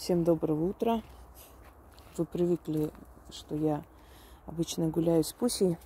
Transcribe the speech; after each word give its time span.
Всем 0.00 0.24
доброго 0.24 0.70
утра. 0.70 1.02
Вы 2.16 2.24
привыкли, 2.24 2.90
что 3.30 3.54
я 3.54 3.84
обычно 4.46 4.88
гуляю 4.88 5.22
с 5.22 5.34
Пусей, 5.34 5.76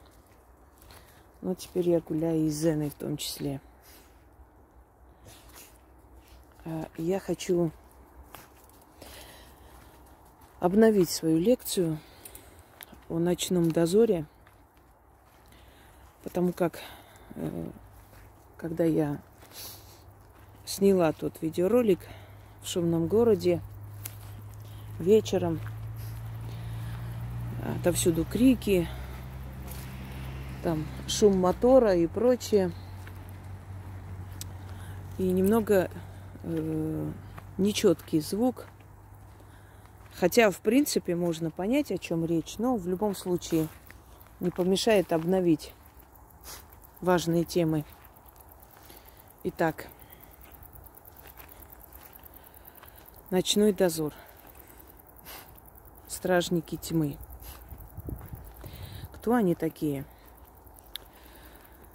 но 1.43 1.57
теперь 1.57 1.91
я 1.91 2.01
гуляю 2.01 2.47
и 2.47 2.49
с 2.49 2.55
Зеной 2.55 2.91
в 2.91 2.95
том 2.95 3.17
числе. 3.17 3.61
А, 6.65 6.87
я 6.97 7.19
хочу 7.19 7.73
обновить 10.61 11.11
свою 11.11 11.39
лекцию 11.39 11.99
о 13.09 13.19
ночном 13.19 13.73
дозоре, 13.73 14.27
потому 16.23 16.53
как 16.53 16.79
э, 17.35 17.67
когда 18.59 18.85
я 18.85 19.21
сняла 20.65 21.11
тот 21.11 21.43
видеоролик 21.43 21.99
в 22.63 22.69
шумном 22.69 23.09
городе 23.09 23.61
вечером, 24.99 25.61
отовсюду 27.81 28.25
крики, 28.25 28.89
там 30.63 30.87
шум 31.07 31.39
мотора 31.39 31.95
и 31.95 32.07
прочее. 32.07 32.73
И 35.19 35.31
немного 35.31 35.91
э, 36.43 37.13
нечеткий 37.59 38.21
звук. 38.21 38.67
Хотя, 40.15 40.51
в 40.51 40.59
принципе, 40.61 41.15
можно 41.15 41.51
понять, 41.51 41.93
о 41.93 41.99
чем 41.99 42.25
речь, 42.25 42.57
но 42.59 42.77
в 42.77 42.89
любом 42.89 43.15
случае 43.15 43.69
не 44.41 44.51
помешает 44.51 45.13
обновить 45.13 45.73
важные 47.01 47.45
темы. 47.45 47.85
Итак, 49.45 49.89
ночной 53.31 53.73
дозор. 53.73 54.15
Стражники 56.15 56.77
тьмы. 56.77 57.19
Кто 59.15 59.35
они 59.35 59.57
такие? 59.57 60.05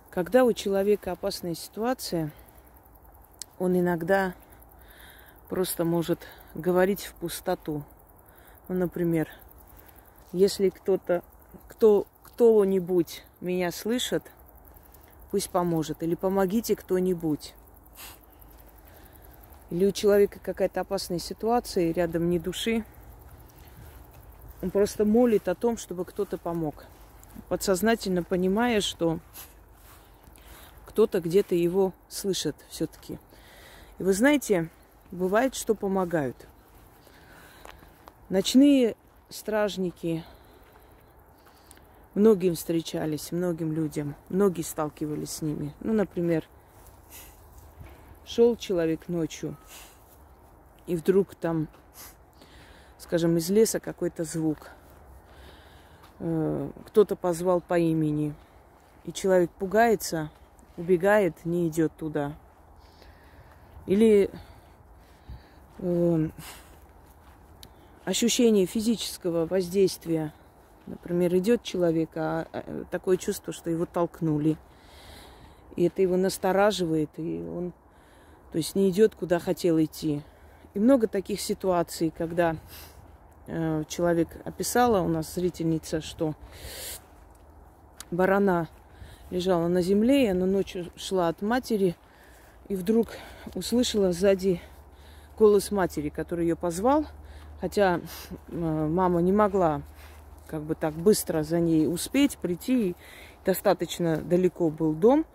Когда 0.09 0.43
у 0.43 0.51
человека 0.51 1.13
опасная 1.13 1.55
ситуация, 1.55 2.33
он 3.59 3.79
иногда 3.79 4.35
просто 5.47 5.85
может 5.85 6.19
говорить 6.53 7.05
в 7.05 7.13
пустоту. 7.13 7.85
Ну, 8.67 8.75
например, 8.75 9.29
если 10.33 10.67
кто-то, 10.67 11.23
кто, 11.69 12.05
кто-нибудь 12.23 13.23
меня 13.39 13.71
слышит, 13.71 14.23
пусть 15.31 15.49
поможет. 15.49 16.03
Или 16.03 16.15
помогите 16.15 16.75
кто-нибудь. 16.75 17.55
Или 19.69 19.85
у 19.85 19.93
человека 19.93 20.39
какая-то 20.43 20.81
опасная 20.81 21.19
ситуация, 21.19 21.85
и 21.85 21.93
рядом 21.93 22.29
ни 22.29 22.37
души, 22.37 22.83
он 24.61 24.71
просто 24.71 25.05
молит 25.05 25.47
о 25.47 25.55
том, 25.55 25.77
чтобы 25.77 26.05
кто-то 26.05 26.37
помог. 26.37 26.85
Подсознательно 27.47 28.23
понимая, 28.23 28.81
что 28.81 29.19
кто-то 30.85 31.21
где-то 31.21 31.55
его 31.55 31.93
слышит 32.07 32.55
все-таки. 32.69 33.19
И 33.99 34.03
вы 34.03 34.13
знаете, 34.13 34.69
бывает, 35.11 35.55
что 35.55 35.75
помогают. 35.75 36.35
Ночные 38.29 38.95
стражники 39.29 40.23
многим 42.15 42.55
встречались, 42.55 43.31
многим 43.31 43.71
людям, 43.71 44.15
многие 44.29 44.61
сталкивались 44.61 45.31
с 45.31 45.41
ними. 45.41 45.73
Ну, 45.79 45.93
например, 45.93 46.45
шел 48.25 48.55
человек 48.55 49.07
ночью, 49.07 49.55
и 50.85 50.95
вдруг 50.95 51.35
там, 51.35 51.67
скажем, 52.99 53.37
из 53.37 53.49
леса 53.49 53.79
какой-то 53.79 54.23
звук. 54.23 54.69
Э, 56.19 56.69
кто-то 56.85 57.15
позвал 57.15 57.61
по 57.61 57.79
имени, 57.79 58.35
и 59.05 59.13
человек 59.13 59.49
пугается, 59.51 60.29
убегает, 60.77 61.33
не 61.45 61.67
идет 61.67 61.93
туда. 61.97 62.33
Или 63.87 64.29
э, 65.79 66.29
ощущение 68.05 68.65
физического 68.65 69.45
воздействия. 69.45 70.33
Например, 70.85 71.35
идет 71.37 71.63
человек, 71.63 72.09
а, 72.15 72.47
а 72.51 72.85
такое 72.91 73.17
чувство, 73.17 73.53
что 73.53 73.69
его 73.69 73.85
толкнули. 73.85 74.57
И 75.75 75.85
это 75.85 76.01
его 76.01 76.17
настораживает, 76.17 77.11
и 77.17 77.41
он, 77.41 77.71
то 78.51 78.57
есть, 78.57 78.75
не 78.75 78.89
идет, 78.89 79.15
куда 79.15 79.39
хотел 79.39 79.79
идти. 79.81 80.23
И 80.73 80.79
много 80.79 81.07
таких 81.07 81.41
ситуаций, 81.41 82.13
когда 82.15 82.55
э, 83.47 83.83
человек 83.87 84.29
описала, 84.45 85.01
у 85.01 85.07
нас 85.07 85.33
зрительница, 85.33 86.01
что 86.01 86.35
барана 88.11 88.69
лежала 89.31 89.67
на 89.67 89.81
земле, 89.81 90.25
и 90.25 90.29
она 90.29 90.45
ночью 90.45 90.91
шла 90.95 91.27
от 91.27 91.41
матери, 91.41 91.95
и 92.67 92.75
вдруг 92.75 93.07
услышала 93.55 94.11
сзади 94.11 94.61
голос 95.37 95.71
матери, 95.71 96.09
который 96.09 96.45
ее 96.45 96.55
позвал, 96.55 97.05
хотя 97.59 97.99
э, 98.49 98.51
мама 98.51 99.21
не 99.21 99.31
могла 99.31 99.81
как 100.45 100.63
бы 100.63 100.75
так 100.75 100.93
быстро 100.93 101.43
за 101.43 101.59
ней 101.59 101.87
успеть 101.87 102.37
прийти, 102.37 102.95
достаточно 103.45 104.17
далеко 104.17 104.69
был 104.69 104.93
дом, 104.93 105.25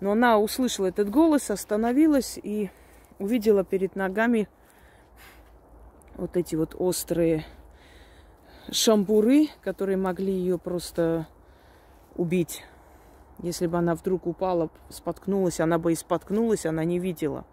но 0.00 0.12
она 0.12 0.38
услышала 0.38 0.86
этот 0.86 1.10
голос, 1.10 1.50
остановилась 1.50 2.38
и 2.42 2.70
увидела 3.18 3.64
перед 3.64 3.96
ногами 3.96 4.48
вот 6.20 6.36
эти 6.36 6.54
вот 6.54 6.76
острые 6.78 7.46
шампуры, 8.70 9.48
которые 9.64 9.96
могли 9.96 10.32
ее 10.32 10.58
просто 10.58 11.26
убить. 12.14 12.62
Если 13.38 13.66
бы 13.66 13.78
она 13.78 13.94
вдруг 13.94 14.26
упала, 14.26 14.68
споткнулась, 14.90 15.60
она 15.60 15.78
бы 15.78 15.92
и 15.92 15.96
споткнулась, 15.96 16.66
она 16.66 16.84
не 16.84 16.98
видела. 16.98 17.46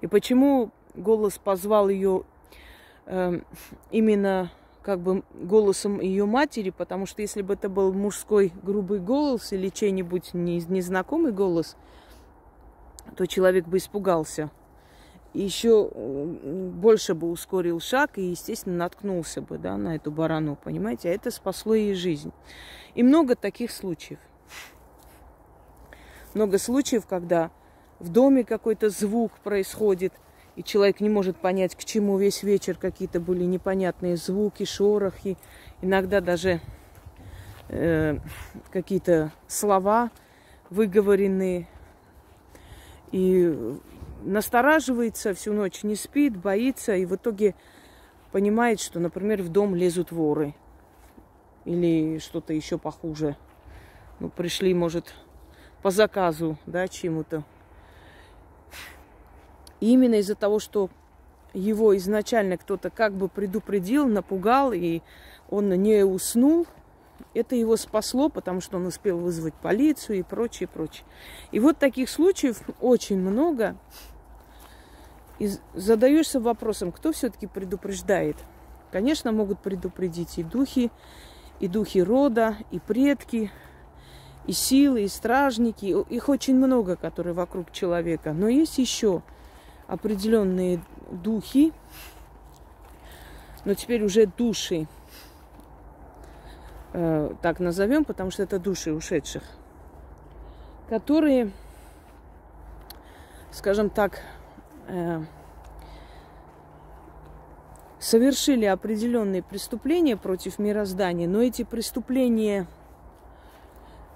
И 0.00 0.08
почему 0.08 0.72
голос 0.96 1.38
позвал 1.38 1.88
ее 1.88 2.24
э, 3.06 3.40
именно 3.92 4.50
как 4.82 4.98
бы 4.98 5.22
голосом 5.32 6.00
ее 6.00 6.26
матери, 6.26 6.70
потому 6.70 7.06
что 7.06 7.22
если 7.22 7.40
бы 7.40 7.54
это 7.54 7.68
был 7.68 7.92
мужской 7.92 8.52
грубый 8.64 8.98
голос 8.98 9.52
или 9.52 9.68
чей-нибудь 9.68 10.34
незнакомый 10.34 11.30
голос, 11.30 11.76
то 13.16 13.26
человек 13.26 13.68
бы 13.68 13.76
испугался. 13.76 14.50
Еще 15.34 15.88
больше 15.88 17.14
бы 17.14 17.30
ускорил 17.30 17.80
шаг 17.80 18.18
и, 18.18 18.22
естественно, 18.22 18.76
наткнулся 18.76 19.40
бы 19.40 19.58
да, 19.58 19.76
на 19.76 19.96
эту 19.96 20.10
барану, 20.10 20.56
понимаете? 20.62 21.08
А 21.08 21.12
это 21.12 21.30
спасло 21.30 21.74
ей 21.74 21.94
жизнь. 21.94 22.32
И 22.94 23.02
много 23.02 23.34
таких 23.34 23.70
случаев 23.70 24.18
много 26.34 26.58
случаев, 26.58 27.06
когда 27.06 27.50
в 27.98 28.08
доме 28.08 28.44
какой-то 28.44 28.90
звук 28.90 29.32
происходит, 29.44 30.12
и 30.56 30.62
человек 30.62 31.00
не 31.00 31.08
может 31.08 31.36
понять, 31.36 31.74
к 31.74 31.84
чему 31.84 32.18
весь 32.18 32.42
вечер 32.42 32.76
какие-то 32.76 33.20
были 33.20 33.44
непонятные 33.44 34.16
звуки, 34.16 34.64
шорохи, 34.64 35.38
иногда 35.80 36.20
даже 36.20 36.60
э, 37.68 38.18
какие-то 38.70 39.32
слова 39.46 40.10
выговоренные. 40.68 41.68
И 43.12 43.78
настораживается 44.22 45.34
всю 45.34 45.52
ночь, 45.52 45.82
не 45.82 45.94
спит, 45.94 46.36
боится, 46.36 46.94
и 46.94 47.04
в 47.04 47.16
итоге 47.16 47.54
понимает, 48.30 48.80
что, 48.80 48.98
например, 49.00 49.42
в 49.42 49.48
дом 49.50 49.74
лезут 49.74 50.12
воры 50.12 50.54
или 51.64 52.18
что-то 52.18 52.52
еще 52.52 52.78
похуже. 52.78 53.36
Ну, 54.20 54.28
пришли, 54.28 54.74
может, 54.74 55.14
по 55.82 55.90
заказу, 55.90 56.56
да, 56.66 56.88
чему-то. 56.88 57.44
именно 59.80 60.16
из-за 60.16 60.34
того, 60.34 60.58
что 60.60 60.90
его 61.52 61.96
изначально 61.96 62.56
кто-то 62.56 62.88
как 62.90 63.12
бы 63.12 63.28
предупредил, 63.28 64.06
напугал, 64.06 64.72
и 64.72 65.02
он 65.50 65.68
не 65.70 66.04
уснул, 66.04 66.66
это 67.34 67.54
его 67.56 67.76
спасло, 67.76 68.28
потому 68.28 68.60
что 68.60 68.76
он 68.76 68.86
успел 68.86 69.18
вызвать 69.18 69.54
полицию 69.54 70.20
и 70.20 70.22
прочее, 70.22 70.68
прочее. 70.68 71.04
И 71.50 71.60
вот 71.60 71.78
таких 71.78 72.08
случаев 72.08 72.60
очень 72.80 73.18
много. 73.18 73.76
И 75.38 75.50
задаешься 75.74 76.40
вопросом, 76.40 76.92
кто 76.92 77.12
все-таки 77.12 77.46
предупреждает. 77.46 78.36
Конечно, 78.90 79.32
могут 79.32 79.60
предупредить 79.60 80.38
и 80.38 80.42
духи, 80.42 80.90
и 81.60 81.68
духи 81.68 82.02
рода, 82.02 82.56
и 82.70 82.78
предки, 82.78 83.50
и 84.46 84.52
силы, 84.52 85.04
и 85.04 85.08
стражники, 85.08 85.86
их 85.86 86.28
очень 86.28 86.56
много, 86.56 86.96
которые 86.96 87.34
вокруг 87.34 87.72
человека. 87.72 88.32
Но 88.32 88.48
есть 88.48 88.78
еще 88.78 89.22
определенные 89.86 90.82
духи, 91.10 91.72
но 93.64 93.74
теперь 93.74 94.02
уже 94.04 94.26
души, 94.26 94.86
э, 96.92 97.34
так 97.40 97.60
назовем, 97.60 98.04
потому 98.04 98.30
что 98.30 98.42
это 98.42 98.58
души 98.58 98.92
ушедших, 98.92 99.42
которые, 100.88 101.52
скажем 103.52 103.90
так, 103.90 104.22
совершили 107.98 108.64
определенные 108.64 109.42
преступления 109.42 110.16
против 110.16 110.58
мироздания, 110.58 111.28
но 111.28 111.40
эти 111.40 111.62
преступления 111.62 112.66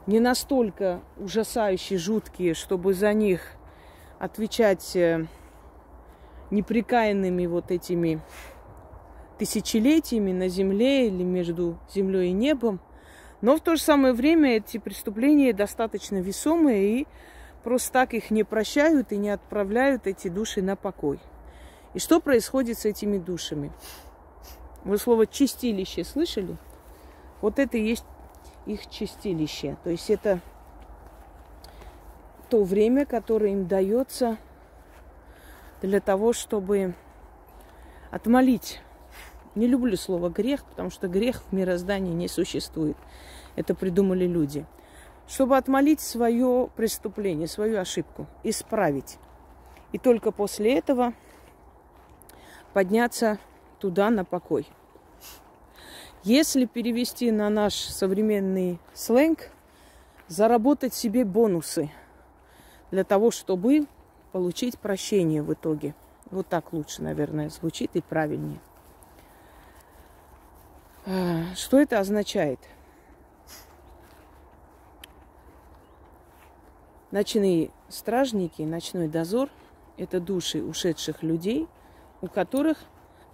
не 0.06 0.20
настолько 0.20 1.00
ужасающие, 1.17 1.99
жуткие, 1.99 2.55
чтобы 2.55 2.94
за 2.94 3.12
них 3.12 3.52
отвечать 4.19 4.94
э, 4.96 5.26
непрекаянными 6.50 7.46
вот 7.46 7.70
этими 7.70 8.20
тысячелетиями 9.38 10.32
на 10.32 10.49
земле 10.49 11.08
или 11.08 11.22
между 11.22 11.79
землей 11.93 12.31
и 12.31 12.32
небом. 12.32 12.81
Но 13.40 13.56
в 13.56 13.61
то 13.61 13.76
же 13.76 13.82
самое 13.82 14.14
время 14.14 14.56
эти 14.56 14.79
преступления 14.79 15.52
достаточно 15.52 16.17
весомые 16.17 17.00
и 17.00 17.06
просто 17.66 17.92
так 17.92 18.14
их 18.14 18.30
не 18.30 18.44
прощают 18.44 19.10
и 19.10 19.16
не 19.16 19.28
отправляют 19.28 20.06
эти 20.06 20.28
души 20.28 20.62
на 20.62 20.76
покой. 20.76 21.18
И 21.94 21.98
что 21.98 22.20
происходит 22.20 22.78
с 22.78 22.84
этими 22.84 23.18
душами? 23.18 23.72
Вы 24.84 24.98
слово 24.98 25.26
чистилище 25.26 26.04
слышали? 26.04 26.58
Вот 27.40 27.58
это 27.58 27.76
и 27.76 27.88
есть 27.88 28.04
их 28.66 28.88
чистилище. 28.88 29.76
То 29.82 29.90
есть 29.90 30.10
это 30.10 30.38
то 32.50 32.62
время, 32.62 33.04
которое 33.04 33.50
им 33.50 33.66
дается 33.66 34.36
для 35.82 35.98
того, 35.98 36.32
чтобы 36.32 36.94
отмолить. 38.12 38.80
Не 39.56 39.66
люблю 39.66 39.96
слово 39.96 40.28
грех, 40.28 40.64
потому 40.66 40.90
что 40.90 41.08
грех 41.08 41.42
в 41.42 41.52
мироздании 41.52 42.14
не 42.14 42.28
существует. 42.28 42.96
Это 43.56 43.74
придумали 43.74 44.24
люди. 44.24 44.64
Чтобы 45.28 45.56
отмолить 45.56 46.00
свое 46.00 46.70
преступление, 46.76 47.49
свою 47.49 47.81
ошибку, 47.81 48.26
исправить. 48.44 49.19
И 49.93 49.99
только 49.99 50.31
после 50.31 50.78
этого 50.78 51.14
подняться 52.73 53.38
туда 53.78 54.11
на 54.11 54.25
покой. 54.25 54.67
Если 56.23 56.64
перевести 56.64 57.31
на 57.31 57.50
наш 57.50 57.75
современный 57.75 58.78
сленг, 58.94 59.50
заработать 60.28 60.94
себе 60.94 61.25
бонусы 61.25 61.90
для 62.90 63.05
того, 63.05 63.31
чтобы 63.31 63.87
получить 64.32 64.79
прощение 64.79 65.43
в 65.43 65.52
итоге. 65.52 65.94
Вот 66.31 66.49
так 66.49 66.72
лучше, 66.72 67.02
наверное, 67.02 67.49
звучит 67.49 67.93
и 67.94 68.00
правильнее. 68.00 68.61
А, 71.06 71.55
что 71.55 71.79
это 71.79 72.00
означает? 72.00 72.58
Ночные 77.16 77.70
стражники, 77.88 78.60
ночной 78.60 79.08
дозор– 79.08 79.48
это 79.96 80.20
души 80.20 80.62
ушедших 80.62 81.22
людей, 81.22 81.66
у 82.20 82.26
которых 82.26 82.76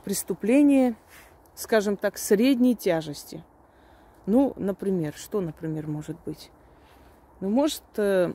преступление, 0.05 0.95
скажем 1.57 1.97
так, 1.97 2.17
средней 2.17 2.77
тяжести. 2.77 3.43
Ну, 4.25 4.53
например, 4.55 5.15
что, 5.17 5.41
например, 5.41 5.89
может 5.89 6.17
быть? 6.25 6.53
Ну, 7.41 7.51
может, 7.51 7.83
э, 7.97 8.33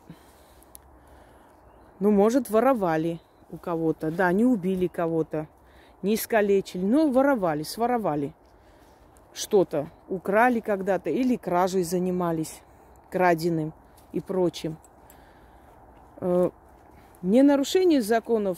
ну, 2.02 2.12
может, 2.12 2.50
воровали 2.50 3.22
у 3.50 3.56
кого-то. 3.56 4.12
Да, 4.12 4.30
не 4.34 4.44
убили 4.44 4.88
кого-то, 4.88 5.48
не 6.02 6.16
искалечили, 6.16 6.84
но 6.84 7.10
воровали, 7.10 7.64
своровали 7.64 8.34
что-то. 9.32 9.90
Украли 10.10 10.60
когда-то 10.60 11.10
или 11.10 11.38
кражей 11.38 11.84
занимались, 11.84 12.60
краденым 13.10 13.72
и 14.12 14.20
прочим. 14.20 14.76
Э, 16.20 16.50
не 17.22 17.42
нарушение 17.44 18.02
законов 18.02 18.58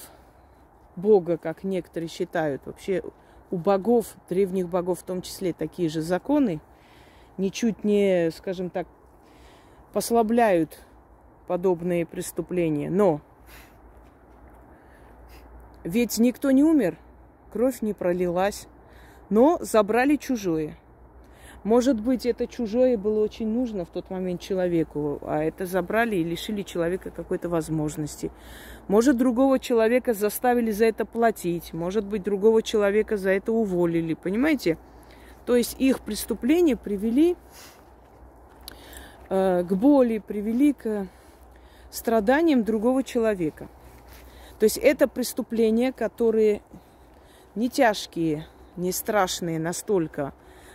Бога, 0.96 1.38
как 1.38 1.64
некоторые 1.64 2.10
считают. 2.10 2.66
Вообще 2.66 3.04
у 3.52 3.58
богов, 3.58 4.16
древних 4.30 4.70
богов 4.70 5.00
в 5.00 5.04
том 5.04 5.22
числе, 5.22 5.54
такие 5.54 5.90
же 5.90 6.02
законы, 6.02 6.60
ничуть 7.38 7.84
не, 7.84 8.32
скажем 8.32 8.70
так, 8.70 8.88
послабляют 9.94 10.80
подобные 11.48 12.06
преступления. 12.06 12.90
Но 12.90 13.22
ведь 15.84 16.20
никто 16.20 16.52
не 16.52 16.64
умер, 16.64 16.98
кровь 17.52 17.82
не 17.82 17.94
пролилась, 17.94 18.68
но 19.30 19.58
забрали 19.62 20.16
чужое. 20.16 20.78
Может 21.64 22.00
быть, 22.00 22.26
это 22.26 22.48
чужое 22.48 22.98
было 22.98 23.24
очень 23.24 23.48
нужно 23.48 23.86
в 23.86 23.90
тот 23.90 24.10
момент 24.10 24.40
человеку, 24.40 25.20
а 25.24 25.44
это 25.44 25.66
забрали 25.66 26.16
и 26.16 26.24
лишили 26.24 26.62
человека 26.62 27.12
какой-то 27.12 27.50
возможности. 27.50 28.32
Может, 28.88 29.18
другого 29.18 29.60
человека 29.60 30.14
заставили 30.14 30.72
за 30.72 30.86
это 30.86 31.06
платить, 31.06 31.74
может 31.74 32.06
быть, 32.06 32.24
другого 32.24 32.62
человека 32.62 33.18
за 33.18 33.32
это 33.32 33.52
уволили, 33.52 34.14
понимаете? 34.14 34.78
То 35.46 35.56
есть 35.56 35.76
их 35.80 36.00
преступления 36.00 36.78
привели 36.78 37.36
э, 39.30 39.64
к 39.64 39.74
боли, 39.74 40.20
привели 40.20 40.74
к 40.74 41.08
страданиям 41.92 42.64
другого 42.64 43.04
человека– 43.04 43.68
то 44.60 44.66
есть 44.66 44.78
это 44.78 45.08
преступления, 45.08 45.94
которые 45.94 46.62
не 47.56 47.70
тяжкие, 47.70 48.46
не 48.76 48.92
страшные 48.92 49.58
настолько, 49.58 50.34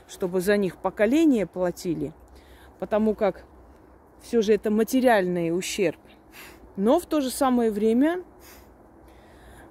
чтобы 0.09 0.41
за 0.41 0.57
них 0.57 0.77
поколения 0.77 1.47
платили, 1.47 2.13
потому 2.79 3.15
как 3.15 3.45
все 4.23 4.43
же 4.43 4.53
это 4.55 4.71
материальный 4.71 5.57
ущерб. 5.57 6.01
Но 6.77 6.99
в 6.99 7.07
то 7.07 7.21
же 7.21 7.31
самое 7.31 7.71
время 7.71 8.23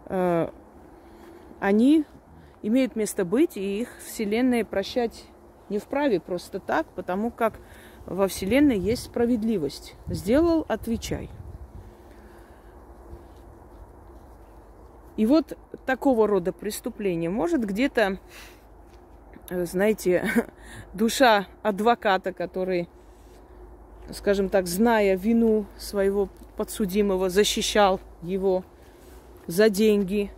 э, 0.06 0.50
они 1.60 2.06
имеют 2.62 2.96
место 2.96 3.26
быть, 3.26 3.58
и 3.58 3.82
их 3.82 3.90
Вселенная 4.06 4.64
прощать 4.64 5.26
не 5.70 5.80
вправе 5.80 6.20
просто 6.20 6.60
так, 6.60 6.88
потому 6.96 7.32
как 7.32 7.60
во 8.06 8.28
Вселенной 8.28 8.78
есть 8.78 9.04
справедливость. 9.06 9.96
Сделал, 10.08 10.66
отвечай. 10.68 11.30
И 15.16 15.26
вот 15.26 15.58
такого 15.86 16.28
рода 16.28 16.52
преступление 16.52 17.30
может 17.30 17.66
где-то, 17.66 18.18
знаете, 19.50 20.48
душа 20.94 21.48
адвоката, 21.62 22.34
который, 22.34 22.90
скажем 24.12 24.50
так, 24.50 24.68
зная 24.68 25.16
вину 25.16 25.66
своего 25.78 26.30
подсудимого, 26.57 27.30
защищал 27.30 28.00
его 28.22 28.63
за 29.48 29.69
деньги. 29.69 30.31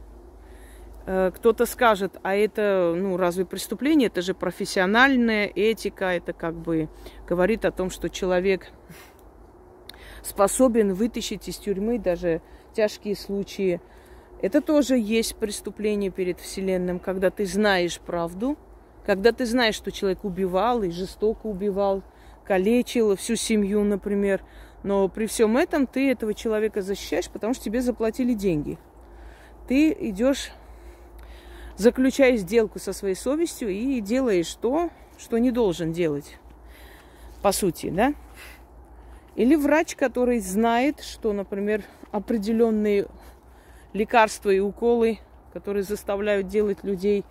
Э, 1.05 1.31
кто-то 1.35 1.65
скажет, 1.65 2.17
а 2.23 2.35
это, 2.35 2.93
ну, 2.95 3.17
разве 3.17 3.45
преступление? 3.45 4.07
Это 4.07 4.21
же 4.21 4.33
профессиональная 4.33 5.45
этика, 5.45 6.05
это 6.05 6.33
как 6.33 6.55
бы 6.55 6.89
говорит 7.27 7.65
о 7.65 7.71
том, 7.71 7.89
что 7.89 8.09
человек 8.09 8.71
способен 10.23 10.93
вытащить 10.93 11.47
из 11.47 11.57
тюрьмы 11.57 11.99
даже 11.99 12.41
тяжкие 12.73 13.15
случаи 13.15 13.79
это 14.41 14.61
тоже 14.61 14.97
есть 14.97 15.35
преступление 15.37 16.11
перед 16.11 16.39
Вселенным, 16.39 16.99
когда 16.99 17.31
ты 17.31 17.45
знаешь 17.45 17.99
правду, 17.99 18.57
когда 19.05 19.31
ты 19.31 19.45
знаешь, 19.45 19.75
что 19.75 19.91
человек 19.91 20.23
убивал 20.23 20.81
и 20.83 20.89
жестоко 20.89 21.45
убивал, 21.45 22.01
калечил 22.43 23.15
всю 23.15 23.35
семью, 23.35 23.83
например. 23.83 24.41
Но 24.83 25.07
при 25.09 25.27
всем 25.27 25.57
этом 25.57 25.87
ты 25.87 26.11
этого 26.11 26.33
человека 26.33 26.81
защищаешь, 26.81 27.29
потому 27.29 27.53
что 27.53 27.63
тебе 27.63 27.81
заплатили 27.81 28.33
деньги. 28.33 28.77
Ты 29.67 29.95
идешь, 29.99 30.51
заключая 31.75 32.37
сделку 32.37 32.79
со 32.79 32.93
своей 32.93 33.15
совестью 33.15 33.69
и 33.69 33.99
делаешь 33.99 34.53
то, 34.55 34.89
что 35.17 35.37
не 35.37 35.51
должен 35.51 35.91
делать. 35.91 36.37
По 37.41 37.51
сути, 37.51 37.89
да? 37.89 38.13
Или 39.35 39.55
врач, 39.55 39.95
который 39.95 40.39
знает, 40.39 41.01
что, 41.01 41.33
например, 41.33 41.83
определенные 42.11 43.07
лекарства 43.93 44.49
и 44.49 44.59
уколы, 44.59 45.19
которые 45.53 45.83
заставляют 45.83 46.47
делать 46.47 46.83
людей, 46.83 47.23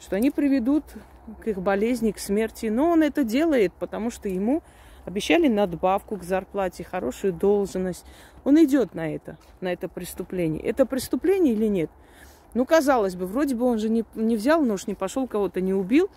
что 0.00 0.16
они 0.16 0.30
приведут 0.30 0.84
к 1.40 1.48
их 1.48 1.60
болезни, 1.60 2.12
к 2.12 2.18
смерти. 2.18 2.66
Но 2.66 2.90
он 2.90 3.02
это 3.02 3.24
делает, 3.24 3.72
потому 3.72 4.10
что 4.10 4.28
ему 4.28 4.62
обещали 5.04 5.48
надбавку 5.48 6.16
к 6.16 6.22
зарплате, 6.22 6.84
хорошую 6.84 7.32
должность. 7.32 8.04
Он 8.44 8.62
идет 8.62 8.94
на 8.94 9.14
это, 9.14 9.36
на 9.60 9.72
это 9.72 9.88
преступление. 9.88 10.62
Это 10.62 10.86
преступление 10.86 11.54
или 11.54 11.66
нет? 11.66 11.90
Ну, 12.54 12.66
казалось 12.66 13.16
бы, 13.16 13.26
вроде 13.26 13.54
бы 13.54 13.64
он 13.64 13.78
же 13.78 13.88
не, 13.88 14.04
не 14.14 14.36
взял 14.36 14.62
нож, 14.62 14.86
не 14.86 14.94
пошел, 14.94 15.26
кого-то 15.26 15.60
не 15.60 15.72
убил, 15.72 16.10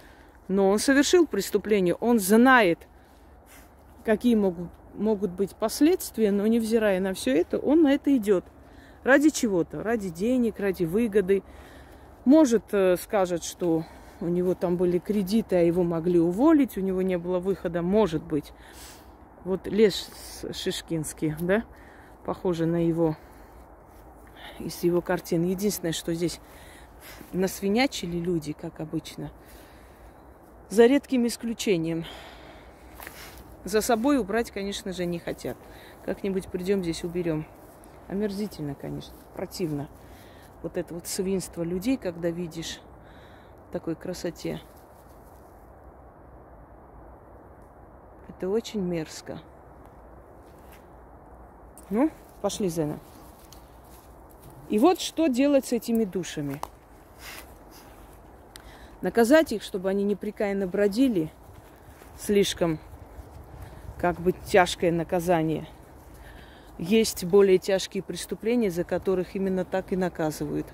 но 0.47 0.69
он 0.69 0.79
совершил 0.79 1.25
преступление. 1.25 1.95
Он 1.95 2.19
знает, 2.19 2.87
какие 4.03 4.35
могут, 4.35 4.69
могут 4.95 5.31
быть 5.31 5.55
последствия, 5.55 6.31
но 6.31 6.45
невзирая 6.45 6.99
на 6.99 7.13
все 7.13 7.35
это, 7.35 7.57
он 7.57 7.83
на 7.83 7.93
это 7.93 8.15
идет. 8.15 8.43
Ради 9.03 9.29
чего-то, 9.29 9.81
ради 9.81 10.09
денег, 10.09 10.59
ради 10.59 10.83
выгоды. 10.83 11.43
Может, 12.25 12.63
э, 12.71 12.97
скажет, 12.97 13.43
что 13.43 13.85
у 14.21 14.27
него 14.27 14.55
там 14.55 14.77
были 14.77 14.99
кредиты, 14.99 15.57
а 15.57 15.61
его 15.61 15.83
могли 15.83 16.19
уволить, 16.19 16.77
у 16.77 16.81
него 16.81 17.01
не 17.01 17.17
было 17.17 17.39
выхода, 17.39 17.81
может 17.81 18.23
быть. 18.23 18.53
Вот 19.43 19.67
Лес 19.67 20.09
Шишкинский, 20.51 21.35
да, 21.39 21.63
похоже 22.25 22.65
на 22.65 22.85
его, 22.85 23.15
из 24.59 24.83
его 24.83 25.01
картин. 25.01 25.43
Единственное, 25.43 25.91
что 25.91 26.13
здесь 26.13 26.39
насвинячили 27.33 28.17
люди, 28.17 28.53
как 28.53 28.79
обычно. 28.79 29.31
За 30.69 30.85
редким 30.85 31.27
исключением. 31.27 32.05
За 33.63 33.81
собой 33.81 34.17
убрать, 34.17 34.51
конечно 34.51 34.93
же, 34.93 35.05
не 35.05 35.19
хотят. 35.19 35.57
Как-нибудь 36.05 36.47
придем 36.47 36.81
здесь 36.81 37.03
уберем. 37.03 37.45
Омерзительно, 38.07 38.75
конечно, 38.75 39.15
противно. 39.35 39.89
Вот 40.61 40.77
это 40.77 40.93
вот 40.93 41.07
свинство 41.07 41.63
людей, 41.63 41.97
когда 41.97 42.29
видишь 42.29 42.79
такой 43.75 43.95
красоте. 43.95 44.61
Это 48.29 48.47
очень 48.47 48.79
мерзко. 48.79 49.39
Ну, 51.89 52.09
пошли, 52.41 52.69
Зена. 52.69 52.99
И 54.69 54.79
вот 54.79 55.01
что 55.01 55.27
делать 55.27 55.65
с 55.65 55.73
этими 55.73 56.05
душами. 56.05 56.61
Наказать 59.01 59.51
их, 59.51 59.61
чтобы 59.61 59.89
они 59.89 60.05
непрекаянно 60.05 60.67
бродили, 60.67 61.29
слишком 62.17 62.79
как 63.99 64.21
бы 64.21 64.31
тяжкое 64.31 64.93
наказание. 64.93 65.67
Есть 66.77 67.25
более 67.25 67.57
тяжкие 67.57 68.03
преступления, 68.03 68.71
за 68.71 68.85
которых 68.85 69.35
именно 69.35 69.65
так 69.65 69.91
и 69.91 69.97
наказывают. 69.97 70.65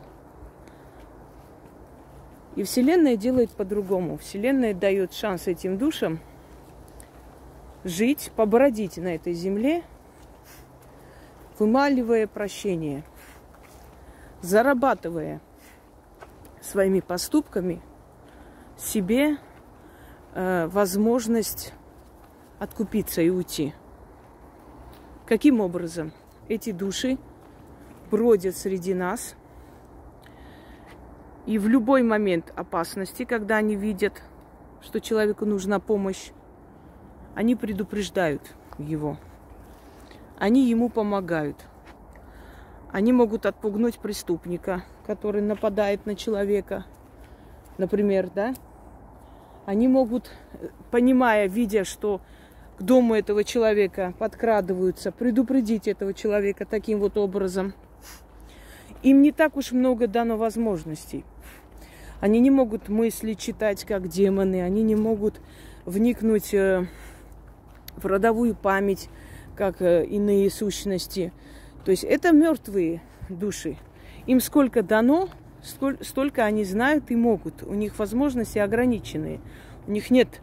И 2.55 2.63
Вселенная 2.63 3.15
делает 3.15 3.51
по-другому. 3.51 4.17
Вселенная 4.17 4.73
дает 4.73 5.13
шанс 5.13 5.47
этим 5.47 5.77
душам 5.77 6.19
жить, 7.83 8.31
побродить 8.35 8.97
на 8.97 9.15
этой 9.15 9.33
земле, 9.33 9.83
вымаливая 11.57 12.27
прощение, 12.27 13.03
зарабатывая 14.41 15.41
своими 16.61 16.99
поступками 16.99 17.81
себе 18.77 19.37
э, 20.33 20.67
возможность 20.67 21.73
откупиться 22.59 23.21
и 23.21 23.29
уйти. 23.29 23.73
Каким 25.25 25.61
образом 25.61 26.11
эти 26.49 26.71
души 26.71 27.17
бродят 28.09 28.57
среди 28.57 28.93
нас, 28.93 29.35
и 31.45 31.57
в 31.57 31.67
любой 31.67 32.03
момент 32.03 32.53
опасности, 32.55 33.25
когда 33.25 33.57
они 33.57 33.75
видят, 33.75 34.21
что 34.81 34.99
человеку 34.99 35.45
нужна 35.45 35.79
помощь, 35.79 36.31
они 37.35 37.55
предупреждают 37.55 38.41
его. 38.77 39.17
Они 40.37 40.67
ему 40.69 40.89
помогают. 40.89 41.57
Они 42.91 43.13
могут 43.13 43.45
отпугнуть 43.45 43.99
преступника, 43.99 44.83
который 45.05 45.41
нападает 45.41 46.05
на 46.05 46.15
человека, 46.15 46.85
например, 47.77 48.29
да? 48.29 48.53
Они 49.65 49.87
могут, 49.87 50.31
понимая, 50.89 51.47
видя, 51.47 51.85
что 51.85 52.21
к 52.77 52.83
дому 52.83 53.13
этого 53.13 53.43
человека 53.43 54.13
подкрадываются, 54.17 55.11
предупредить 55.11 55.87
этого 55.87 56.13
человека 56.13 56.65
таким 56.65 56.99
вот 56.99 57.17
образом. 57.17 57.73
Им 59.03 59.21
не 59.21 59.31
так 59.31 59.55
уж 59.55 59.71
много 59.71 60.07
дано 60.07 60.37
возможностей. 60.37 61.23
Они 62.21 62.39
не 62.39 62.51
могут 62.51 62.87
мысли 62.87 63.33
читать, 63.33 63.83
как 63.83 64.07
демоны, 64.07 64.61
они 64.61 64.83
не 64.83 64.95
могут 64.95 65.41
вникнуть 65.85 66.53
э, 66.53 66.85
в 67.97 68.05
родовую 68.05 68.53
память, 68.53 69.09
как 69.55 69.81
э, 69.81 70.05
иные 70.05 70.51
сущности. 70.51 71.33
То 71.83 71.89
есть 71.89 72.03
это 72.03 72.31
мертвые 72.31 73.01
души. 73.27 73.77
Им 74.27 74.39
сколько 74.39 74.83
дано, 74.83 75.29
столько 76.01 76.45
они 76.45 76.63
знают 76.63 77.09
и 77.09 77.15
могут. 77.15 77.63
У 77.63 77.73
них 77.73 77.97
возможности 77.97 78.59
ограниченные. 78.59 79.39
У 79.87 79.91
них 79.91 80.11
нет 80.11 80.41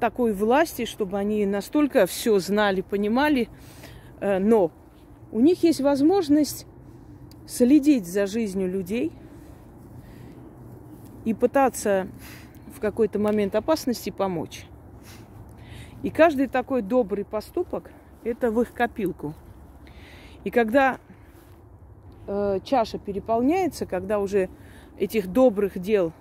такой 0.00 0.32
власти, 0.32 0.86
чтобы 0.86 1.18
они 1.18 1.44
настолько 1.44 2.06
все 2.06 2.38
знали, 2.38 2.80
понимали, 2.80 3.50
э, 4.20 4.38
но 4.38 4.72
у 5.30 5.40
них 5.40 5.62
есть 5.62 5.82
возможность 5.82 6.64
следить 7.46 8.06
за 8.06 8.26
жизнью 8.26 8.70
людей 8.70 9.12
и 11.28 11.34
пытаться 11.34 12.08
в 12.74 12.80
какой-то 12.80 13.18
момент 13.18 13.54
опасности 13.54 14.10
помочь. 14.10 14.66
И 16.02 16.10
каждый 16.10 16.46
такой 16.46 16.82
добрый 16.82 17.24
поступок– 17.24 17.90
это 18.24 18.50
в 18.50 18.60
их 18.60 18.72
копилку. 18.72 19.34
И 20.44 20.50
когда 20.50 20.98
э, 22.26 22.60
чаша 22.64 22.98
переполняется, 22.98 23.84
когда 23.84 24.20
уже 24.20 24.48
этих 24.98 25.26
добрых 25.26 25.78
дел 25.78 26.12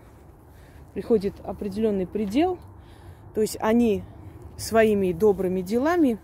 приходит 0.93 1.33
определенный 1.43 2.07
предел– 2.07 2.57
то 3.37 3.41
есть 3.41 3.57
они 3.59 4.03
своими 4.57 5.11
добрыми 5.11 5.61
делами 5.61 6.17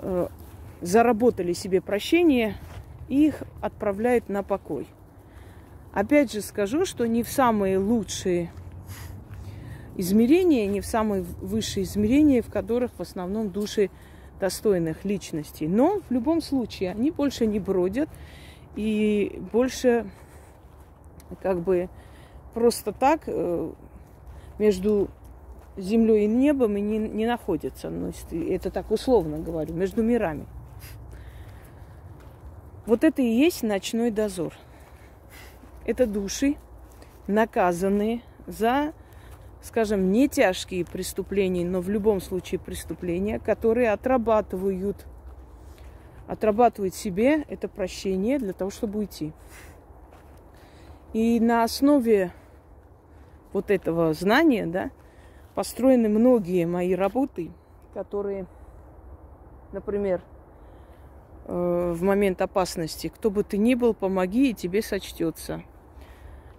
э, 0.00 0.28
заработали 0.80 1.52
себе 1.52 1.82
прощение 1.82 2.56
и 3.06 3.26
их 3.26 3.42
отправляют 3.60 4.30
на 4.30 4.42
покой. 4.42 4.86
Опять 5.92 6.32
же 6.32 6.40
скажу, 6.40 6.84
что 6.84 7.06
не 7.06 7.22
в 7.22 7.28
самые 7.28 7.78
лучшие 7.78 8.50
измерения, 9.96 10.66
не 10.66 10.80
в 10.80 10.86
самые 10.86 11.22
высшие 11.22 11.84
измерения, 11.84 12.42
в 12.42 12.50
которых 12.50 12.92
в 12.96 13.00
основном 13.00 13.50
души 13.50 13.90
достойных 14.38 15.04
личностей. 15.04 15.66
Но 15.66 16.00
в 16.08 16.10
любом 16.10 16.42
случае 16.42 16.90
они 16.90 17.10
больше 17.10 17.46
не 17.46 17.58
бродят 17.58 18.08
и 18.74 19.40
больше 19.52 20.10
как 21.42 21.60
бы 21.60 21.88
просто 22.54 22.92
так 22.92 23.22
э, 23.26 23.72
между 24.58 25.08
землей 25.76 26.24
и 26.24 26.28
небом 26.28 26.76
и 26.76 26.80
не, 26.80 26.98
не 26.98 27.26
находятся. 27.26 27.90
Ну, 27.90 28.12
это 28.30 28.70
так 28.70 28.90
условно 28.90 29.38
говорю, 29.38 29.74
между 29.74 30.02
мирами. 30.02 30.46
Вот 32.86 33.02
это 33.02 33.20
и 33.20 33.26
есть 33.26 33.62
ночной 33.62 34.10
дозор. 34.10 34.54
Это 35.86 36.08
души, 36.08 36.56
наказанные 37.28 38.22
за, 38.48 38.92
скажем, 39.62 40.10
не 40.10 40.28
тяжкие 40.28 40.84
преступления, 40.84 41.64
но 41.64 41.80
в 41.80 41.88
любом 41.88 42.20
случае 42.20 42.58
преступления, 42.58 43.38
которые 43.38 43.92
отрабатывают, 43.92 45.06
отрабатывают 46.26 46.92
себе 46.96 47.44
это 47.48 47.68
прощение 47.68 48.40
для 48.40 48.52
того, 48.52 48.72
чтобы 48.72 48.98
уйти. 48.98 49.32
И 51.12 51.38
на 51.38 51.62
основе 51.62 52.32
вот 53.52 53.70
этого 53.70 54.12
знания, 54.12 54.66
да, 54.66 54.90
построены 55.54 56.08
многие 56.08 56.66
мои 56.66 56.96
работы, 56.96 57.52
которые, 57.94 58.46
например, 59.70 60.20
э, 61.44 61.92
в 61.96 62.02
момент 62.02 62.42
опасности, 62.42 63.06
кто 63.06 63.30
бы 63.30 63.44
ты 63.44 63.56
ни 63.56 63.76
был, 63.76 63.94
помоги, 63.94 64.50
и 64.50 64.54
тебе 64.54 64.82
сочтется. 64.82 65.62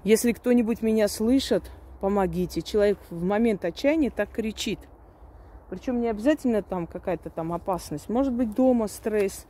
Если 0.08 0.32
кто-нибудь 0.32 0.82
меня 0.82 1.10
слышит, 1.10 1.70
помогите. 2.00 2.62
Человек 2.62 2.98
в 3.10 3.26
момент 3.26 3.66
отчаяния 3.66 4.10
так 4.10 4.32
кричит. 4.32 4.80
Причем 5.70 6.00
не 6.00 6.08
обязательно 6.08 6.62
там 6.62 6.88
какая-то 6.88 7.30
там 7.30 7.52
опасность. 7.52 8.08
Может 8.08 8.32
быть 8.32 8.54
дома 8.54 8.88
стресс, 8.88 9.46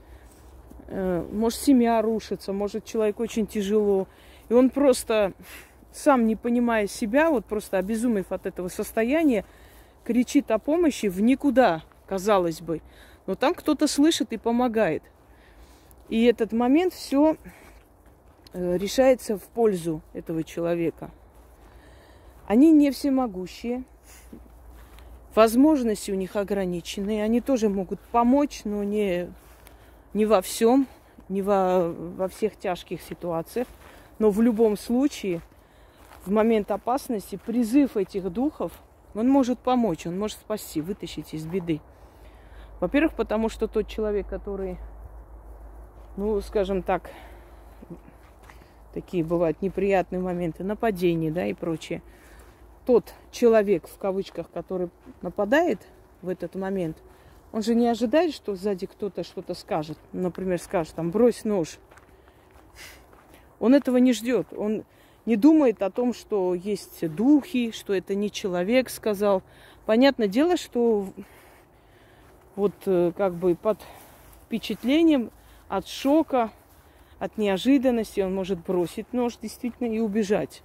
э, 0.87 1.23
может 1.31 1.59
семья 1.59 2.01
рушится, 2.01 2.53
может 2.53 2.85
человек 2.85 3.19
очень 3.19 3.45
тяжело. 3.45 4.07
И 4.49 4.53
он 4.55 4.71
просто 4.71 5.33
сам 5.91 6.25
не 6.25 6.35
понимая 6.35 6.87
себя, 6.87 7.29
вот 7.29 7.45
просто 7.45 7.77
обезумев 7.77 8.31
от 8.31 8.47
этого 8.47 8.67
состояния, 8.67 9.45
кричит 10.03 10.49
о 10.49 10.57
помощи 10.57 11.05
в 11.05 11.21
никуда, 11.21 11.83
казалось 12.07 12.61
бы. 12.61 12.81
Но 13.27 13.35
там 13.35 13.53
кто-то 13.53 13.85
слышит 13.85 14.33
и 14.33 14.37
помогает. 14.37 15.03
И 16.09 16.25
этот 16.25 16.51
момент 16.51 16.93
все 16.93 17.37
решается 18.77 19.37
в 19.37 19.43
пользу 19.43 20.01
этого 20.13 20.43
человека. 20.43 21.11
Они 22.47 22.71
не 22.71 22.91
всемогущие, 22.91 23.83
возможности 25.35 26.11
у 26.11 26.15
них 26.15 26.35
ограниченные, 26.35 27.23
они 27.23 27.41
тоже 27.41 27.69
могут 27.69 27.99
помочь, 27.99 28.61
но 28.63 28.83
не, 28.83 29.29
не 30.13 30.25
во 30.25 30.41
всем, 30.41 30.87
не 31.29 31.41
во, 31.41 31.89
во 31.89 32.27
всех 32.27 32.57
тяжких 32.57 33.01
ситуациях. 33.01 33.67
Но 34.19 34.31
в 34.31 34.41
любом 34.41 34.77
случае– 34.77 35.41
в 36.27 36.31
момент 36.31 36.69
опасности 36.71 37.39
призыв 37.43 37.95
этих 37.95 38.29
духов, 38.31 38.73
он 39.15 39.29
может 39.29 39.59
помочь, 39.59 40.05
он 40.05 40.19
может 40.19 40.37
спасти, 40.37 40.81
вытащить 40.81 41.33
из 41.33 41.45
беды. 41.45 41.79
Во-первых, 42.81 43.13
потому 43.13 43.49
что 43.49 43.67
тот 43.67 43.87
человек, 43.87 44.27
который, 44.27 44.77
ну, 46.17 46.39
скажем 46.41 46.83
так, 46.83 47.09
такие 48.97 49.23
бывают 49.23 49.61
неприятные 49.61 50.19
моменты, 50.19 50.63
нападения, 50.63 51.29
да, 51.29 51.45
и 51.45 51.53
прочее. 51.53 52.01
Тот 52.87 53.13
человек, 53.31 53.87
в 53.87 53.95
кавычках, 53.99 54.49
который 54.49 54.89
нападает 55.21 55.79
в 56.23 56.29
этот 56.29 56.55
момент, 56.55 56.97
он 57.51 57.61
же 57.61 57.75
не 57.75 57.87
ожидает, 57.87 58.33
что 58.33 58.55
сзади 58.55 58.87
кто-то 58.87 59.23
что-то 59.23 59.53
скажет. 59.53 59.99
Например, 60.13 60.59
скажет, 60.59 60.95
там, 60.95 61.11
брось 61.11 61.45
нож. 61.45 61.77
Он 63.59 63.75
этого 63.75 63.97
не 63.97 64.13
ждет. 64.13 64.47
Он 64.57 64.83
не 65.27 65.35
думает 65.35 65.83
о 65.83 65.91
том, 65.91 66.15
что 66.15 66.55
есть 66.55 67.07
духи, 67.13 67.69
что 67.69 67.93
это 67.93 68.15
не 68.15 68.31
человек 68.31 68.89
сказал. 68.89 69.43
Понятное 69.85 70.27
дело, 70.27 70.57
что 70.57 71.09
вот 72.55 72.73
э, 72.87 73.11
как 73.15 73.35
бы 73.35 73.53
под 73.53 73.77
впечатлением 74.47 75.29
от 75.67 75.87
шока, 75.87 76.49
от 77.19 77.37
неожиданности 77.37 78.21
он 78.21 78.33
может 78.33 78.59
бросить 78.59 79.11
нож 79.13 79.37
действительно 79.37 79.87
и 79.87 79.99
убежать. 79.99 80.63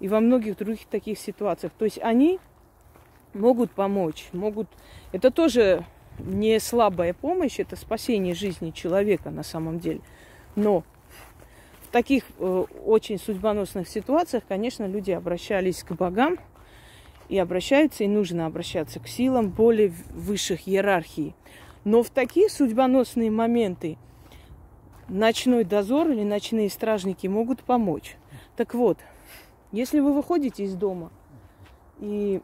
И 0.00 0.08
во 0.08 0.20
многих 0.20 0.56
других 0.56 0.86
таких 0.86 1.18
ситуациях. 1.18 1.72
То 1.78 1.84
есть 1.84 1.98
они 1.98 2.38
могут 3.34 3.70
помочь, 3.72 4.28
могут... 4.32 4.68
Это 5.12 5.30
тоже 5.30 5.84
не 6.18 6.58
слабая 6.60 7.14
помощь, 7.14 7.58
это 7.58 7.76
спасение 7.76 8.34
жизни 8.34 8.70
человека 8.70 9.30
на 9.30 9.42
самом 9.42 9.78
деле. 9.78 10.00
Но 10.54 10.84
в 11.82 11.88
таких 11.92 12.24
э, 12.38 12.64
очень 12.84 13.18
судьбоносных 13.18 13.88
ситуациях, 13.88 14.44
конечно, 14.48 14.86
люди 14.86 15.10
обращались 15.10 15.82
к 15.82 15.92
богам 15.92 16.38
и 17.28 17.38
обращаются, 17.38 18.04
и 18.04 18.08
нужно 18.08 18.46
обращаться 18.46 19.00
к 19.00 19.08
силам 19.08 19.50
более 19.50 19.92
высших 20.10 20.68
иерархий. 20.68 21.34
Но 21.84 22.02
в 22.02 22.10
такие 22.10 22.48
судьбоносные 22.48 23.30
моменты 23.30 23.98
ночной 25.08 25.64
дозор 25.64 26.10
или 26.10 26.24
ночные 26.24 26.68
стражники 26.68 27.26
могут 27.26 27.62
помочь. 27.62 28.16
Так 28.56 28.74
вот, 28.74 28.98
если 29.72 30.00
вы 30.00 30.12
выходите 30.12 30.64
из 30.64 30.74
дома 30.74 31.10
и 31.98 32.40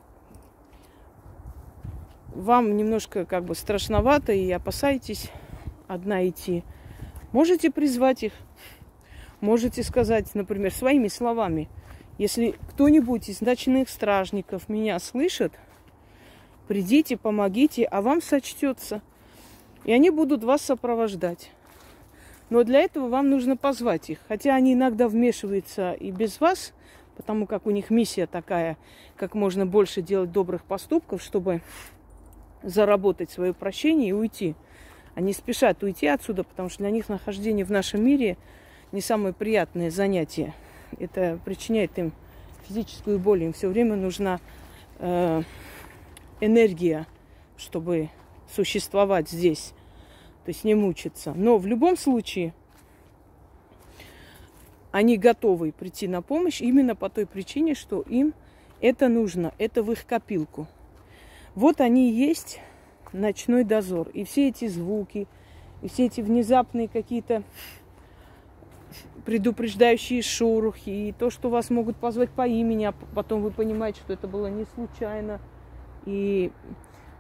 вам 2.29 2.77
немножко 2.77 3.25
как 3.25 3.45
бы 3.45 3.55
страшновато 3.55 4.33
и 4.33 4.51
опасаетесь 4.51 5.31
одна 5.89 6.27
идти, 6.29 6.65
можете 7.33 7.71
призвать 7.71 8.23
их, 8.23 8.33
можете 9.41 9.83
сказать, 9.83 10.35
например, 10.35 10.73
своими 10.73 11.09
словами, 11.09 11.69
если 12.19 12.55
кто-нибудь 12.71 13.29
из 13.29 13.41
ночных 13.41 13.89
стражников 13.89 14.69
меня 14.69 14.99
слышит, 14.99 15.53
придите, 16.69 17.17
помогите, 17.17 17.85
а 17.85 18.03
вам 18.03 18.23
сочтется. 18.23 19.03
И 19.85 19.93
они 19.93 20.11
будут 20.11 20.45
вас 20.45 20.63
сопровождать. 20.63 21.51
Но 22.53 22.65
для 22.65 22.81
этого 22.81 23.09
вам 23.09 23.31
нужно 23.31 23.57
позвать 23.57 24.11
их. 24.11 24.19
Хотя 24.29 24.55
они 24.55 24.75
иногда 24.75 25.09
вмешиваются 25.09 25.95
и 25.95 26.11
без 26.11 26.39
вас, 26.39 26.75
потому 27.17 27.47
как 27.47 27.67
у 27.67 27.71
них 27.71 27.89
миссия 27.89 28.27
такая, 28.27 28.77
как 29.17 29.35
можно 29.35 29.65
больше 29.65 30.03
делать 30.03 30.33
добрых 30.33 30.63
поступков, 30.63 31.23
чтобы 31.23 31.63
заработать 32.63 33.31
свое 33.31 33.55
прощение 33.55 34.11
и 34.11 34.13
уйти. 34.13 34.55
Они 35.15 35.33
спешат 35.33 35.83
уйти 35.83 36.07
отсюда, 36.07 36.45
потому 36.45 36.69
что 36.69 36.81
для 36.81 36.91
них 36.91 37.09
нахождение 37.09 37.65
в 37.65 37.71
нашем 37.71 38.05
мире 38.05 38.37
не 38.93 39.01
самое 39.01 39.33
приятное 39.33 39.91
занятие. 39.91 40.53
Это 40.99 41.39
причиняет 41.47 41.99
им 41.99 42.13
физическую 42.69 43.19
боль. 43.19 43.45
Им 43.45 43.55
все 43.55 43.69
время 43.69 43.97
нужна 43.97 44.41
э, 44.99 45.43
энергия, 46.43 47.07
чтобы 47.57 48.11
существовать 48.55 49.31
здесь, 49.31 49.73
то 50.45 50.49
есть 50.49 50.65
не 50.65 50.75
мучиться. 50.75 51.33
Но 51.35 51.59
в 51.59 51.67
любом 51.67 51.97
случае 51.97 52.55
они 54.91 55.17
готовы 55.17 55.73
прийти 55.73 56.09
на 56.09 56.23
помощь 56.23 56.61
именно 56.61 56.95
по 56.95 57.09
той 57.09 57.27
причине, 57.27 57.75
что 57.75 58.03
им 58.03 58.35
это 58.81 59.09
нужно, 59.09 59.55
это 59.59 59.83
в 59.83 59.93
их 59.93 60.07
копилку. 60.07 60.67
Вот 61.55 61.81
они 61.81 62.11
и 62.11 62.15
есть 62.15 62.61
ночной 63.13 63.65
дозор. 63.65 64.09
И 64.11 64.25
все 64.25 64.49
эти 64.49 64.67
звуки, 64.69 65.29
и 65.81 65.89
все 65.89 66.07
эти 66.07 66.21
внезапные 66.21 66.89
какие-то 66.89 67.43
предупреждающие 69.25 70.21
шорохи, 70.21 70.91
и 70.91 71.13
то, 71.13 71.31
что 71.31 71.49
вас 71.49 71.71
могут 71.71 71.97
позвать 71.97 72.31
по 72.31 72.47
имени, 72.47 72.85
а 72.85 72.95
потом 73.15 73.43
вы 73.43 73.51
понимаете, 73.51 74.01
что 74.01 74.13
это 74.13 74.27
было 74.27 74.49
не 74.49 74.67
случайно, 74.75 75.41
и 76.05 76.51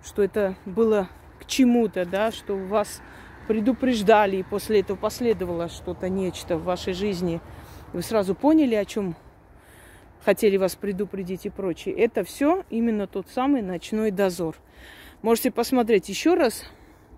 что 0.02 0.22
это 0.22 0.56
было 0.66 1.08
к 1.42 1.46
чему-то, 1.46 2.06
да, 2.06 2.30
что 2.30 2.56
вас 2.56 3.02
предупреждали, 3.48 4.36
и 4.36 4.42
после 4.42 4.80
этого 4.80 4.96
последовало 4.96 5.68
что-то, 5.68 6.08
нечто 6.08 6.56
в 6.56 6.64
вашей 6.64 6.94
жизни. 6.94 7.40
Вы 7.92 8.02
сразу 8.02 8.34
поняли, 8.34 8.74
о 8.76 8.84
чем 8.84 9.16
хотели 10.24 10.56
вас 10.56 10.76
предупредить 10.76 11.46
и 11.46 11.50
прочее. 11.50 11.96
Это 11.96 12.22
все 12.22 12.64
именно 12.70 13.06
тот 13.06 13.26
самый 13.28 13.62
ночной 13.62 14.12
дозор. 14.12 14.56
Можете 15.20 15.50
посмотреть 15.50 16.08
еще 16.08 16.34
раз 16.34 16.64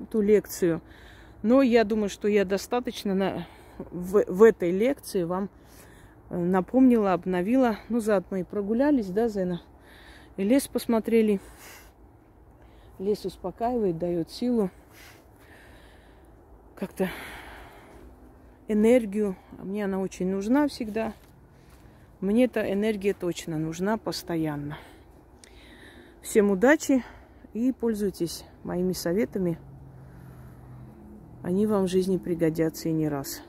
эту 0.00 0.20
лекцию, 0.20 0.80
но 1.42 1.60
я 1.60 1.84
думаю, 1.84 2.08
что 2.08 2.26
я 2.26 2.46
достаточно 2.46 3.14
на, 3.14 3.46
в, 3.78 4.24
в 4.26 4.42
этой 4.42 4.70
лекции 4.70 5.24
вам 5.24 5.50
э, 6.30 6.38
напомнила, 6.38 7.12
обновила. 7.12 7.76
Ну, 7.90 8.00
заодно 8.00 8.38
и 8.38 8.42
прогулялись, 8.42 9.08
да, 9.08 9.28
Зена? 9.28 9.60
И 10.36 10.42
лес 10.42 10.66
посмотрели. 10.66 11.40
Лес 12.98 13.24
успокаивает, 13.24 13.98
дает 13.98 14.30
силу. 14.30 14.70
Как-то 16.76 17.10
энергию. 18.68 19.36
А 19.58 19.64
мне 19.64 19.84
она 19.84 20.00
очень 20.00 20.30
нужна 20.30 20.68
всегда. 20.68 21.12
Мне 22.20 22.44
эта 22.44 22.72
энергия 22.72 23.14
точно 23.14 23.58
нужна 23.58 23.98
постоянно. 23.98 24.78
Всем 26.22 26.50
удачи 26.50 27.04
и 27.52 27.72
пользуйтесь 27.72 28.44
моими 28.62 28.92
советами. 28.92 29.58
Они 31.42 31.66
вам 31.66 31.84
в 31.84 31.88
жизни 31.88 32.16
пригодятся 32.16 32.88
и 32.88 32.92
не 32.92 33.08
раз. 33.08 33.42